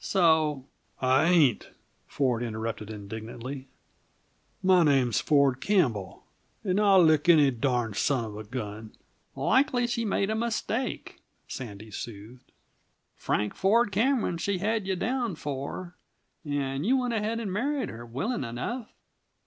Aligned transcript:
So" 0.03 0.65
"I 0.99 1.25
ain't," 1.25 1.69
Ford 2.07 2.41
interrupted 2.41 2.89
indignantly. 2.89 3.67
"My 4.63 4.81
name's 4.81 5.19
Ford 5.21 5.61
Campbell 5.61 6.23
and 6.63 6.79
I'll 6.79 7.03
lick 7.03 7.29
any 7.29 7.51
darned 7.51 7.95
son 7.97 8.25
of 8.25 8.35
a 8.35 8.43
gun" 8.43 8.93
"Likely 9.35 9.85
she 9.85 10.03
made 10.03 10.31
a 10.31 10.35
mistake," 10.35 11.21
Sandy 11.47 11.91
soothed. 11.91 12.51
"Frank 13.15 13.53
Ford 13.53 13.91
Cameron, 13.91 14.39
she 14.39 14.57
had 14.57 14.87
you 14.87 14.95
down 14.95 15.35
for, 15.35 15.95
and 16.43 16.83
you 16.83 16.97
went 16.97 17.13
ahead 17.13 17.39
and 17.39 17.53
married 17.53 17.89
her 17.91 18.03
willing 18.03 18.43
enough. 18.43 18.89